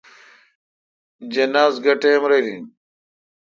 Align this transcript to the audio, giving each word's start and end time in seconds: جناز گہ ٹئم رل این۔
جناز 1.33 1.75
گہ 1.83 1.93
ٹئم 2.01 2.21
رل 2.29 2.45
این۔ 2.49 2.63